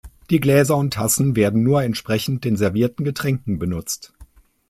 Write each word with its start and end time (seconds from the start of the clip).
Die 0.31 0.39
Gläser 0.39 0.77
und 0.77 0.95
Tassen 0.95 1.35
werden 1.35 1.61
nur 1.61 1.83
entsprechend 1.83 2.43
den 2.43 2.57
servierten 2.57 3.05
Getränken 3.05 3.59
benutzt. 3.59 4.13